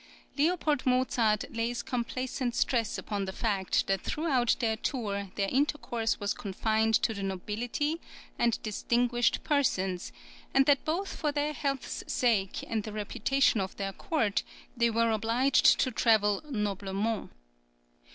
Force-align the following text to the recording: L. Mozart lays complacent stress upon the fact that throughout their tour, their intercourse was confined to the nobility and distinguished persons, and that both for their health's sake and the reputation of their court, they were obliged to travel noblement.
L. 0.35 0.57
Mozart 0.83 1.43
lays 1.55 1.83
complacent 1.83 2.55
stress 2.55 2.97
upon 2.97 3.25
the 3.25 3.31
fact 3.31 3.85
that 3.85 4.01
throughout 4.01 4.55
their 4.59 4.75
tour, 4.75 5.29
their 5.35 5.47
intercourse 5.49 6.19
was 6.19 6.33
confined 6.33 6.95
to 6.95 7.13
the 7.13 7.21
nobility 7.21 8.01
and 8.39 8.59
distinguished 8.63 9.43
persons, 9.43 10.11
and 10.55 10.65
that 10.65 10.83
both 10.85 11.15
for 11.15 11.31
their 11.31 11.53
health's 11.53 12.03
sake 12.11 12.63
and 12.67 12.81
the 12.81 12.91
reputation 12.93 13.61
of 13.61 13.77
their 13.77 13.93
court, 13.93 14.41
they 14.75 14.89
were 14.89 15.11
obliged 15.11 15.77
to 15.79 15.91
travel 15.91 16.41
noblement. 16.49 17.29